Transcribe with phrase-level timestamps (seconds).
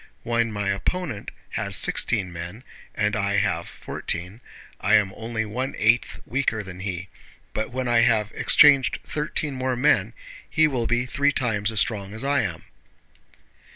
[0.23, 2.63] When my opponent has sixteen men
[2.95, 4.41] and I have fourteen,
[4.79, 7.07] I am only one eighth weaker than he,
[7.53, 10.13] but when I have exchanged thirteen more men
[10.49, 12.63] he will be three times as strong as I am.